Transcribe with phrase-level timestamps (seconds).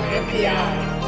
[0.00, 1.00] on NPI.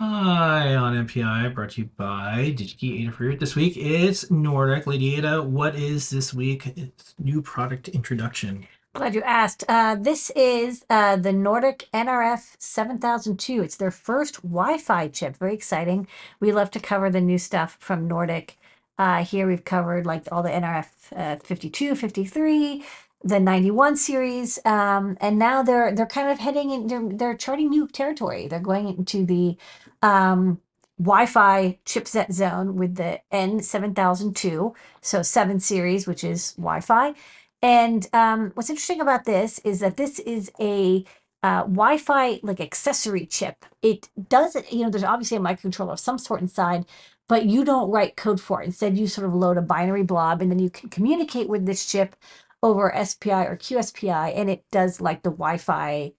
[0.00, 3.38] Eye on NPI, brought to you by DigiKey Adafruit.
[3.38, 4.86] This week it's Nordic.
[4.86, 6.66] Lady Ada, what is this week?
[6.76, 8.66] It's new product introduction.
[8.92, 9.64] Glad you asked.
[9.68, 13.62] Uh, this is uh, the Nordic NRF 7002.
[13.62, 15.36] It's their first Wi-Fi chip.
[15.36, 16.06] Very exciting.
[16.38, 18.58] We love to cover the new stuff from Nordic.
[18.98, 22.84] Uh, here we've covered like all the NRF uh, 52, 53,
[23.24, 26.86] the 91 series, um, and now they're they're kind of heading in.
[26.86, 28.46] They're, they're charting new territory.
[28.46, 29.56] They're going into the
[30.02, 30.60] um,
[30.98, 37.14] Wi-Fi chipset zone with the N7002, so 7 series, which is Wi-Fi.
[37.62, 41.04] And um, what's interesting about this is that this is a
[41.42, 43.64] uh, Wi-Fi like accessory chip.
[43.82, 46.86] It doesn't, you know, there's obviously a microcontroller of some sort inside,
[47.28, 48.66] but you don't write code for it.
[48.66, 51.86] Instead, you sort of load a binary blob and then you can communicate with this
[51.86, 52.16] chip
[52.62, 56.12] over SPI or QSPI, and it does like the Wi-Fi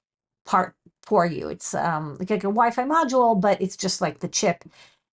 [0.45, 1.49] part for you.
[1.49, 4.63] It's um, like, a Wi-Fi module, but it's just like the chip.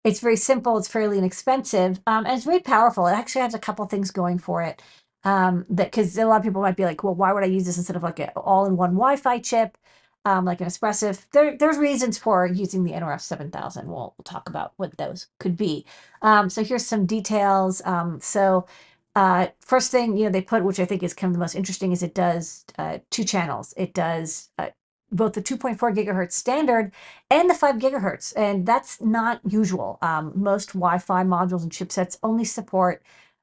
[0.05, 0.77] It's very simple.
[0.79, 3.07] It's fairly inexpensive, um, and it's very powerful.
[3.07, 4.83] It actually has a couple things going for it.
[5.25, 7.65] Um, that because a lot of people might be like, well, why would I use
[7.65, 9.79] this instead of like an all-in-one Wi-Fi chip,
[10.25, 11.27] um, like an Espressif?
[11.33, 13.87] There, there's reasons for using the NRF 7000.
[13.89, 15.85] We'll, we'll talk about what those could be.
[16.23, 17.83] Um, so here's some details.
[17.85, 18.67] Um, so
[19.15, 21.55] uh, first thing, you know, they put, which I think is kind of the most
[21.55, 23.75] interesting, is it does uh, two channels.
[23.77, 24.71] It does uh,
[25.11, 26.93] both the 2.4 gigahertz standard
[27.31, 29.99] and the 5 gigahertz, and that's not usual.
[30.01, 33.03] Um, most Wi-Fi modules and chipsets only support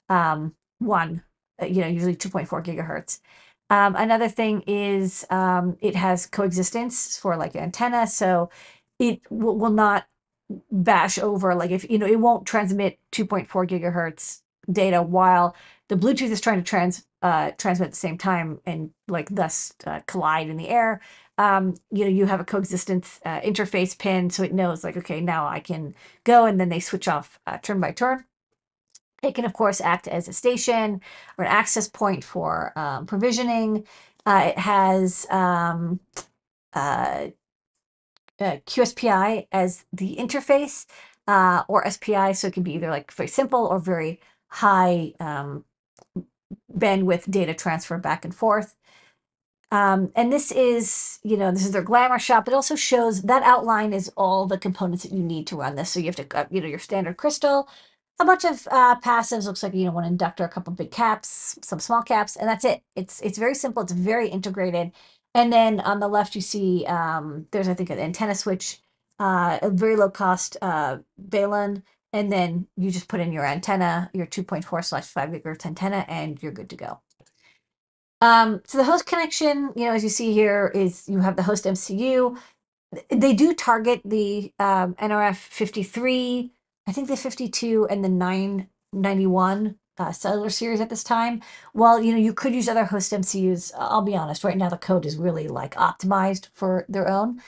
[0.09, 1.23] um, one,
[1.61, 3.19] uh, you know, usually 2.4 gigahertz.
[3.69, 8.49] Um, another thing is um, it has coexistence for like antenna, so
[8.97, 10.07] it will, not
[10.71, 15.55] bash over like if you know it won't transmit 2.4 gigahertz data while
[15.89, 19.73] the Bluetooth is trying to trans uh, transmit at the same time and like thus
[19.85, 21.01] uh, collide in the air.
[21.37, 25.21] Um, you know, you have a coexistence uh, interface pin, so it knows like, okay,
[25.21, 25.95] now I can
[26.25, 28.25] go, and then they switch off uh, turn by turn.
[29.21, 31.01] It can, of course, act as a station
[31.37, 33.85] or an access point for um, provisioning.
[34.25, 35.99] Uh, it has um,
[36.73, 37.27] uh,
[38.39, 40.85] QSPI as the interface
[41.27, 44.19] or SPI, so it can be either like very simple or very
[44.49, 45.65] high um,
[46.75, 48.75] bandwidth data transfer back and forth.
[49.71, 52.47] Um, and this is, you know, this is their glamour shop.
[52.47, 55.91] It also shows that outline is all the components that you need to run this.
[55.91, 57.69] So you have to, uh, you know, your standard crystal,
[58.19, 59.45] a bunch of uh, passives.
[59.45, 62.65] Looks like you know one inductor, a couple big caps, some small caps, and that's
[62.65, 62.83] it.
[62.95, 63.83] It's it's very simple.
[63.83, 64.91] It's very integrated.
[65.35, 68.81] And then on the left, you see um, there's I think an antenna switch,
[69.19, 70.97] uh, a very low cost uh,
[71.29, 76.05] Balun, and then you just put in your antenna, your 2.4 slash 5 gigahertz antenna,
[76.07, 76.99] and you're good to go.
[78.21, 81.43] Um, so the host connection, you know, as you see here, is you have the
[81.43, 82.37] host MCU.
[83.09, 86.51] They do target the um, NRF 53,
[86.89, 91.39] I think the 52 and the 991 uh, cellular series at this time.
[91.75, 93.71] Well, you know, you could use other host MCUs.
[93.77, 97.43] I'll be honest, right now the code is really like optimized for their own.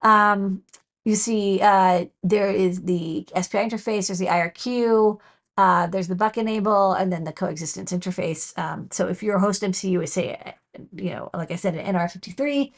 [0.00, 0.62] Um,
[1.04, 5.20] you see uh, there is the SPI interface, there's the IRQ,
[5.58, 8.56] uh, there's the buck enable, and then the coexistence interface.
[8.58, 11.94] Um, so if your host MCU is say, uh, you know, like I said, an
[11.94, 12.72] NR53,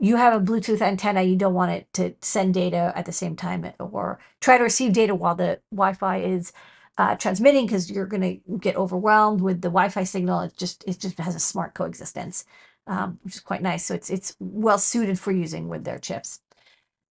[0.00, 3.36] you have a Bluetooth antenna, you don't want it to send data at the same
[3.36, 6.52] time or try to receive data while the Wi-Fi is
[6.98, 10.40] uh, transmitting because you're going to get overwhelmed with the Wi-Fi signal.
[10.40, 12.46] It just it just has a smart coexistence,
[12.86, 13.84] um, which is quite nice.
[13.86, 16.40] So it's it's well suited for using with their chips.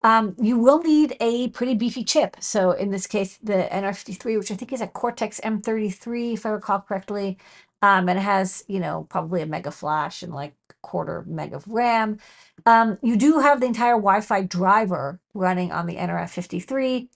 [0.03, 2.37] Um, you will need a pretty beefy chip.
[2.39, 6.49] So in this case, the NR53, which I think is a Cortex M33, if I
[6.49, 7.39] recall correctly,
[7.81, 11.67] um, and it has, you know, probably a mega flash and like quarter meg of
[11.67, 12.19] RAM.
[12.65, 17.07] Um, you do have the entire Wi-Fi driver running on the NRF53,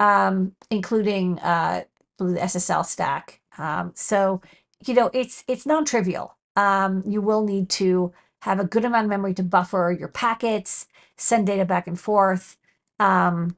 [0.00, 1.84] um, including uh,
[2.18, 3.40] the SSL stack.
[3.58, 4.40] Um, so,
[4.86, 6.36] you know, it's it's non-trivial.
[6.56, 8.12] Um, you will need to
[8.42, 10.86] have a good amount of memory to buffer your packets,
[11.16, 12.56] send data back and forth
[12.98, 13.56] um,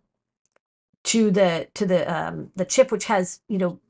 [1.05, 3.81] to the to the um, the chip, which has you know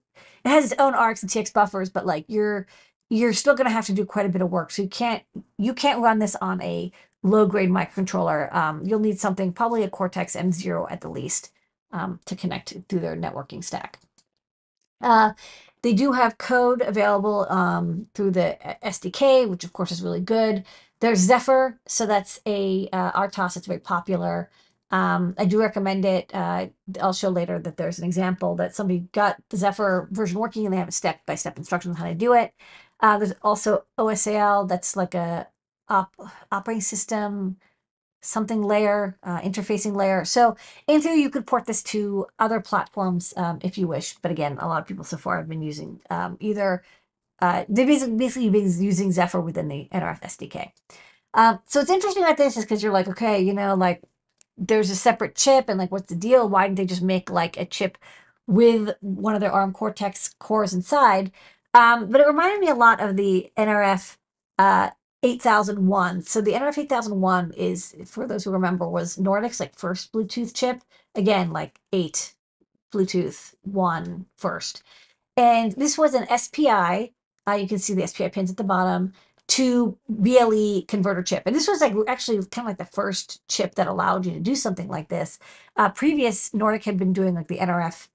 [0.45, 2.67] it has its own RX and TX buffers, but like you're
[3.09, 4.71] you're still going to have to do quite a bit of work.
[4.71, 5.23] So you can't
[5.59, 6.93] you can't run this on a
[7.23, 8.53] low grade microcontroller.
[8.55, 11.53] Um, you'll need something probably a Cortex M0 at the least
[11.93, 13.99] um, to connect through their networking stack.
[15.01, 15.33] Uh,
[15.83, 20.65] they do have code available um, through the SDK, which of course is really good.
[21.01, 24.51] There's Zephyr, so that's a uh, RTOS that's very popular.
[24.91, 26.31] Um, I do recommend it.
[26.35, 26.69] Uh,
[27.01, 30.73] I'll show later that there's an example that somebody got the Zephyr version working and
[30.73, 32.53] they have a step by step instructions on how to do it.
[33.01, 35.49] Uh, there's also OSAL, that's like a
[35.89, 36.15] op-
[36.53, 37.57] operating system
[38.23, 40.25] something layer, uh, interfacing layer.
[40.25, 40.57] So
[40.87, 44.15] in theory, you could port this to other platforms um, if you wish.
[44.21, 46.83] But again, a lot of people so far have been using um, either
[47.41, 50.73] uh, they've basically, basically been using Zephyr within the NRF SDK.
[51.33, 54.03] Um, so it's interesting about this is because you're like, okay, you know, like
[54.61, 56.49] there's a separate chip, and like, what's the deal?
[56.49, 57.99] Why didn't they just make like a chip
[58.47, 61.33] with one of their ARM Cortex cores inside?
[61.75, 64.17] Um, but it reminded me a lot of the NRF
[64.59, 64.91] uh,
[65.23, 66.23] 8001.
[66.23, 70.83] So the NRF 8001 is, for those who remember, was Nordic's like first Bluetooth chip.
[71.15, 72.35] Again, like eight
[72.93, 74.83] Bluetooth one first.
[75.37, 77.13] And this was an SPI.
[77.49, 79.13] Uh, you can see the SPI pins at the bottom
[79.51, 81.43] to BLE converter chip.
[81.45, 84.41] And this was like actually kind of like the first chip that allowed you to
[84.41, 85.41] do something like this.
[85.77, 88.09] Uh, previous Nordic had been doing like the NRF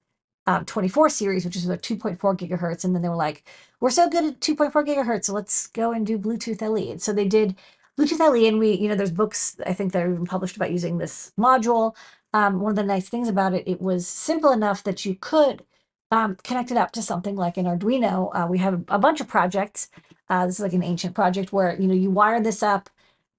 [0.46, 2.84] um, 24 series, which is about 2.4 gigahertz.
[2.84, 3.44] And then they were like,
[3.80, 6.90] we're so good at 2.4 gigahertz, so let's go and do Bluetooth LE.
[6.90, 7.54] And so they did
[7.98, 10.70] Bluetooth LE, and we, you know, there's books I think that are even published about
[10.70, 11.94] using this module.
[12.32, 15.64] Um, one of the nice things about it, it was simple enough that you could
[16.10, 18.30] um, connect it up to something like an Arduino.
[18.34, 19.90] Uh, we have a bunch of projects.
[20.28, 22.90] Uh, this is like an ancient project where you know you wire this up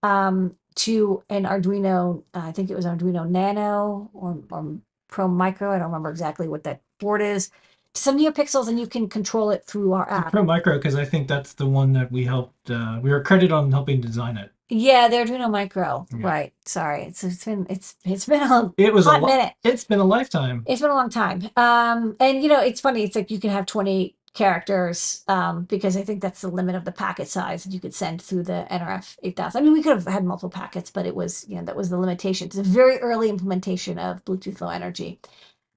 [0.04, 2.24] um, to an Arduino.
[2.34, 5.72] Uh, I think it was Arduino Nano or, or Pro Micro.
[5.72, 7.50] I don't remember exactly what that board is.
[7.94, 10.32] Some NeoPixels, and you can control it through our app.
[10.32, 12.70] Pro Micro, because I think that's the one that we helped.
[12.70, 14.52] Uh, we were credited on helping design it.
[14.70, 16.06] Yeah, the Arduino micro.
[16.12, 16.28] Yeah.
[16.28, 16.54] Right.
[16.66, 17.04] Sorry.
[17.04, 19.54] It's it's been it's it's been a It was a hot lo- minute.
[19.64, 20.64] It's been a lifetime.
[20.68, 21.50] It's been a long time.
[21.56, 23.04] Um, and you know, it's funny.
[23.04, 26.86] It's like you can have twenty characters um, because I think that's the limit of
[26.86, 29.60] the packet size that you could send through the NRF 8000.
[29.60, 31.90] I mean, we could have had multiple packets, but it was, you know, that was
[31.90, 32.48] the limitation.
[32.48, 35.20] It's a very early implementation of Bluetooth Low Energy.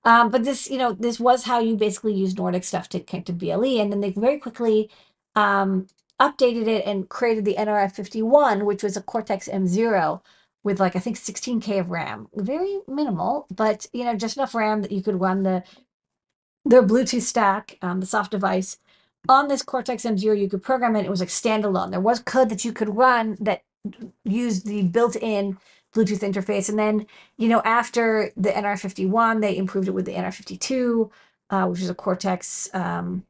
[0.04, 3.26] Um, but this, you know, this was how you basically use Nordic stuff to connect
[3.26, 3.80] to BLE.
[3.80, 4.90] And then they very quickly
[5.34, 5.86] um,
[6.20, 10.20] updated it and created the NRF 51, which was a Cortex M0
[10.62, 12.28] with like, I think 16K of RAM.
[12.34, 15.62] Very minimal, but, you know, just enough RAM that you could run the
[16.64, 18.78] their Bluetooth stack, um, the soft device,
[19.28, 21.04] on this Cortex M0, you could program it.
[21.04, 21.90] It was like standalone.
[21.90, 23.62] There was code that you could run that
[24.24, 25.58] used the built-in
[25.94, 26.68] Bluetooth interface.
[26.68, 31.10] And then, you know, after the NR51, they improved it with the NR52,
[31.50, 32.70] uh, which is a Cortex.
[32.74, 33.24] Um,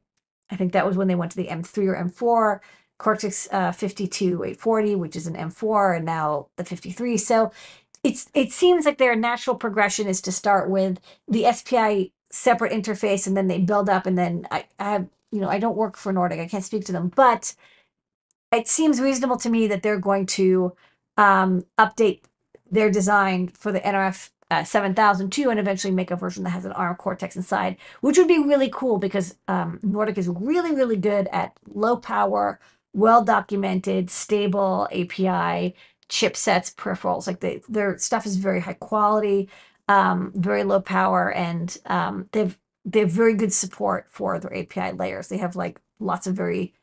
[0.50, 2.60] I think that was when they went to the M3 or M4.
[2.98, 7.16] Cortex uh, 52 840, which is an M4, and now the 53.
[7.16, 7.50] So
[8.04, 13.26] it's it seems like their natural progression is to start with the SPI separate interface
[13.26, 15.96] and then they build up and then I, I have you know I don't work
[15.96, 17.08] for Nordic I can't speak to them.
[17.14, 17.54] But
[18.52, 20.74] it seems reasonable to me that they're going to
[21.16, 22.22] um, update
[22.70, 26.72] their design for the NRF uh, 7002 and eventually make a version that has an
[26.72, 31.28] ARM Cortex inside which would be really cool because um, Nordic is really really good
[31.32, 32.58] at low power
[32.92, 35.74] well documented stable API
[36.08, 39.48] chipsets peripherals like they, their stuff is very high quality
[39.90, 44.96] um, very low power, and um, they've they have very good support for their API
[44.96, 45.26] layers.
[45.28, 46.74] They have like lots of very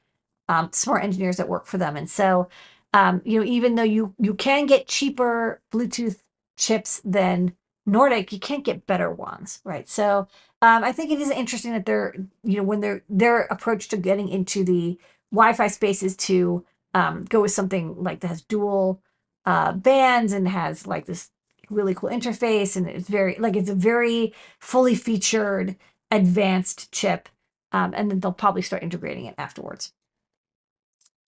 [0.49, 2.49] um, smart engineers that work for them, and so
[2.93, 6.17] um, you know even though you you can get cheaper Bluetooth
[6.57, 7.53] chips than
[7.85, 9.87] Nordic, you can't get better ones, right?
[9.87, 10.27] So
[10.61, 12.13] um, I think it is interesting that they're
[12.43, 14.99] you know when their their approach to getting into the
[15.31, 19.01] Wi-Fi space is to um, go with something like that has dual
[19.45, 21.29] uh, bands and has like this
[21.69, 25.75] really cool interface and it's very like it's a very fully featured
[26.11, 27.29] advanced chip
[27.71, 29.93] um, and then they'll probably start integrating it afterwards.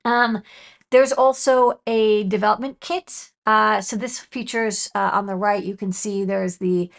[0.04, 0.42] Um,
[0.90, 3.32] there's also a development kit.
[3.44, 6.90] Uh, so this features uh, on the right you can see there's the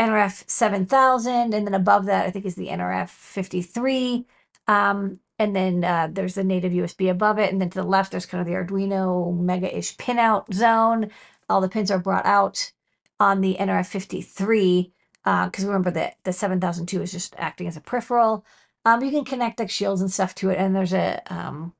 [0.00, 4.24] nrf 7000 and then above that i think is the nrf 53
[4.68, 8.12] um, and then uh, there's the native usb above it and then to the left
[8.12, 11.10] there's kind of the arduino mega-ish pinout zone.
[11.50, 12.72] All the pins are brought out
[13.20, 14.92] on the NRF 53,
[15.24, 18.44] because remember that the 7002 is just acting as a peripheral.
[18.84, 21.74] Um, you can connect like shields and stuff to it, and there's a um,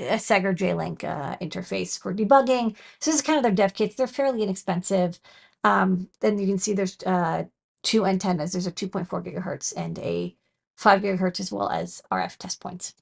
[0.00, 2.76] a SEGGER J-Link uh, interface for debugging.
[3.00, 3.96] So this is kind of their dev kits.
[3.96, 5.18] They're fairly inexpensive.
[5.64, 7.44] Um, then you can see there's uh,
[7.82, 8.52] two antennas.
[8.52, 10.36] There's a 2.4 gigahertz and a
[10.76, 12.94] 5 gigahertz as well as RF test points.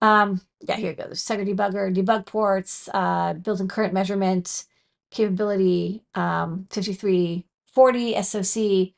[0.00, 1.20] Um, yeah, here it goes.
[1.20, 4.64] SEGGER debugger, debug ports, uh, built-in current measurement,
[5.10, 8.94] capability, um, 5340 SOC,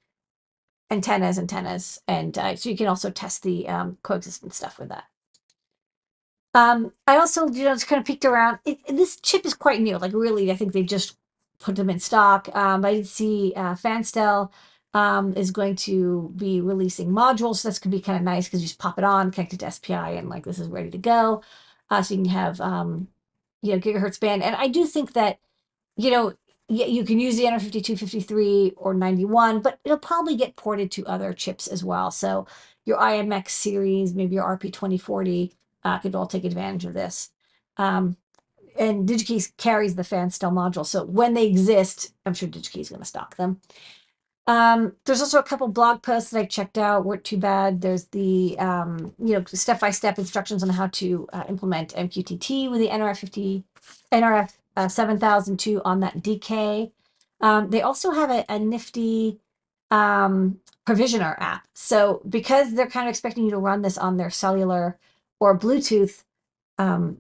[0.91, 5.05] antennas, antennas, and uh, so you can also test the um, coexistence stuff with that.
[6.53, 8.59] Um, I also, you know, just kind of peeked around.
[8.65, 9.99] It, this chip is quite new.
[9.99, 11.17] Like, really, I think they just
[11.61, 12.49] put them in stock.
[12.55, 14.51] Um, I did see uh, Fanstel
[14.95, 17.57] um, is going to be releasing modules.
[17.57, 19.53] So that's going to be kind of nice because you just pop it on, connect
[19.53, 21.43] it to SPI, and like this is ready to go.
[21.89, 23.09] Uh, so you can have, um,
[23.63, 24.43] you know, gigahertz band.
[24.43, 25.39] And I do think that,
[25.97, 26.35] you know,
[26.69, 31.33] you can use the NR52, 53, or 91, but it'll probably get ported to other
[31.33, 32.13] chips as well.
[32.13, 32.47] So
[32.85, 37.31] your IMX series, maybe your RP2040, uh, could all take advantage of this.
[37.77, 38.17] Um,
[38.79, 40.87] and DigiKey carries the Fanstel module.
[40.87, 43.61] So when they exist, I'm sure DigiKey is going to stock them.
[44.47, 47.05] Um, there's also a couple blog posts that I checked out.
[47.05, 47.81] weren't too bad.
[47.81, 52.89] There's the um, you know step-by-step instructions on how to uh, implement MQTT with the
[52.89, 53.63] NRF50
[54.13, 56.93] NRF uh, 7002 on that DK.
[57.41, 59.41] Um, they also have a, a nifty
[59.91, 61.67] um, provisioner app.
[61.75, 64.99] So because they're kind of expecting you to run this on their cellular
[65.39, 66.25] or Bluetooth
[66.79, 67.19] um,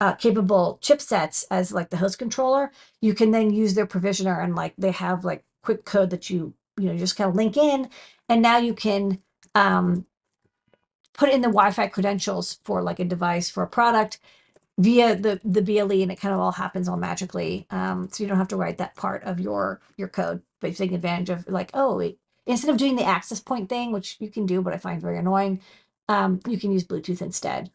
[0.00, 4.54] uh, capable chipsets as like the host controller, you can then use their provisioner and
[4.54, 7.88] like they have like quick code that you you know just kind of link in,
[8.28, 9.20] and now you can
[9.54, 10.04] um,
[11.14, 14.18] put in the Wi-Fi credentials for like a device for a product
[14.78, 17.66] via the the BLE, and it kind of all happens all magically.
[17.70, 20.76] Um, so you don't have to write that part of your your code, but you're
[20.76, 24.30] taking advantage of like oh wait, instead of doing the access point thing, which you
[24.30, 25.60] can do, but I find very annoying,
[26.08, 27.70] um, you can use Bluetooth instead.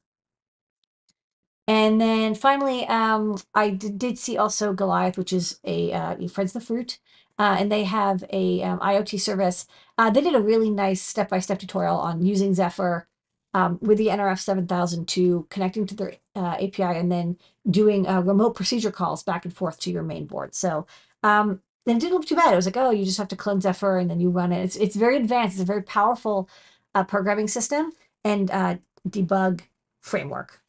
[1.67, 6.53] And then finally, um, I did, did see also Golioth, which is a uh, Friends
[6.53, 6.97] the Fruit,
[7.37, 9.67] uh, and they have a um, IoT service.
[9.95, 13.07] Uh, they did a really nice step-by-step tutorial on using Zephyr
[13.53, 17.37] um, with the NRF 7002, connecting to their uh, API, and then
[17.69, 20.53] doing uh, remote procedure calls back and forth to your main board.
[20.53, 20.85] So
[21.23, 22.53] um, it didn't look too bad.
[22.53, 24.63] It was like, oh, you just have to clone Zephyr and then you run it.
[24.63, 25.55] It's it's very advanced.
[25.55, 26.49] It's a very powerful
[26.93, 27.91] uh, programming system
[28.23, 28.77] and uh,
[29.07, 29.61] debug
[30.01, 30.61] framework.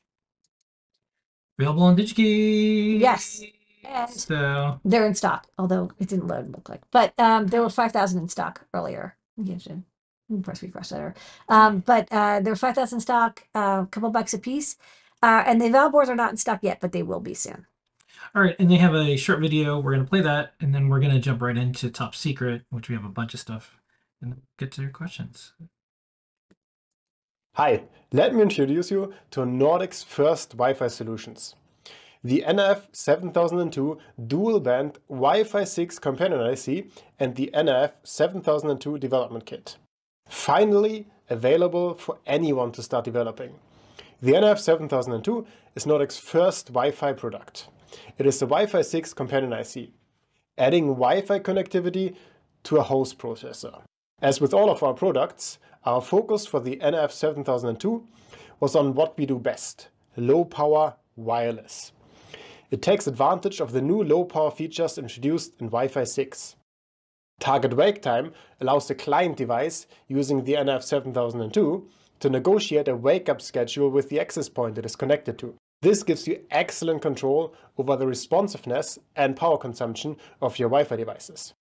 [1.58, 3.00] Available on DigiKey.
[3.00, 3.42] Yes.
[3.84, 6.82] And so they're in stock, although it didn't load look like.
[6.90, 9.16] But um, there were 5,000 in stock earlier.
[9.36, 9.82] You have to
[10.38, 11.14] press refresh there.
[11.48, 14.76] Um, but uh, there were 5,000 stock, a uh, couple bucks a piece.
[15.22, 17.66] Uh, and the eval boards are not in stock yet, but they will be soon.
[18.34, 19.78] All right, and they have a short video.
[19.78, 22.62] We're going to play that, and then we're going to jump right into Top Secret,
[22.70, 23.76] which we have a bunch of stuff,
[24.20, 25.52] and get to your questions.
[27.54, 27.82] Hi,
[28.12, 31.56] let me introduce you to Nordic's first Wi-Fi solutions.
[32.22, 36.86] The NRF7002 dual-band Wi-Fi 6 companion IC
[37.18, 39.78] and the NRF7002 development kit.
[40.30, 43.52] Finally available for anyone to start developing.
[44.22, 45.44] The NRF7002
[45.74, 47.66] is Nordic's first Wi-Fi product.
[48.16, 49.90] It is a Wi-Fi 6 companion IC,
[50.56, 52.14] adding Wi-Fi connectivity
[52.62, 53.82] to a host processor.
[54.22, 58.06] As with all of our products, our focus for the NRF7002
[58.60, 61.90] was on what we do best, low power wireless.
[62.70, 66.54] It takes advantage of the new low power features introduced in Wi-Fi 6.
[67.40, 71.86] Target wake time allows the client device using the NRF7002
[72.20, 75.54] to negotiate a wake-up schedule with the access point it is connected to.
[75.80, 81.54] This gives you excellent control over the responsiveness and power consumption of your Wi-Fi devices.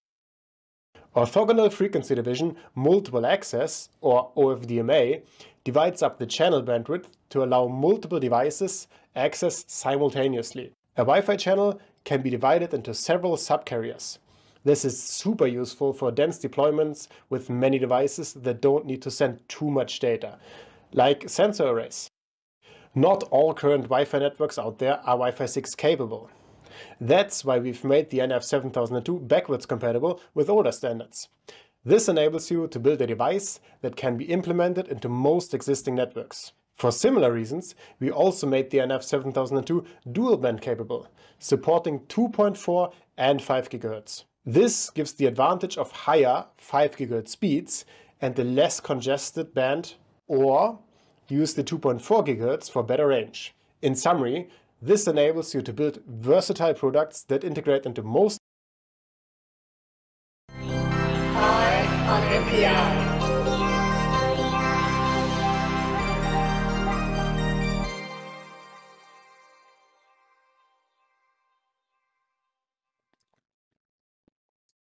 [1.15, 5.23] Orthogonal frequency division multiple access, or OFDMA,
[5.63, 10.73] divides up the channel bandwidth to allow multiple devices access simultaneously.
[10.97, 14.17] A Wi-Fi channel can be divided into several subcarriers.
[14.65, 19.47] This is super useful for dense deployments with many devices that don't need to send
[19.47, 20.37] too much data,
[20.91, 22.09] like sensor arrays.
[22.93, 26.29] Not all current Wi-Fi networks out there are Wi-Fi 6 capable.
[26.99, 31.29] That's why we've made the nRF7002 backwards compatible with older standards.
[31.85, 36.51] This enables you to build a device that can be implemented into most existing networks.
[36.75, 43.69] For similar reasons, we also made the nRF7002 dual band capable, supporting 2.4 and 5
[43.69, 44.25] GHz.
[44.45, 47.85] This gives the advantage of higher 5 GHz speeds
[48.21, 49.95] and the less congested band,
[50.27, 50.79] or
[51.27, 53.53] use the 2.4 GHz for better range.
[53.81, 54.49] In summary,
[54.81, 58.39] this enables you to build versatile products that integrate into most.